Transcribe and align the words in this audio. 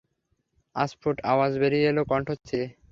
অস্ফুট 0.75 1.17
আওয়াজ 1.31 1.51
বেরিয়ে 1.61 1.87
এল 1.91 1.97
কণ্ঠ 2.11 2.27
চিরে। 2.39 2.67